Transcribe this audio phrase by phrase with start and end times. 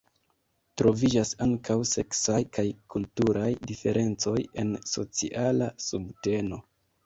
[0.81, 2.65] Troviĝas ankaŭ seksaj kaj
[2.95, 6.65] kulturaj diferencoj en sociala subteno.